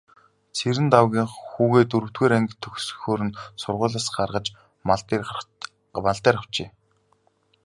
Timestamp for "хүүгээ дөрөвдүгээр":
1.51-2.35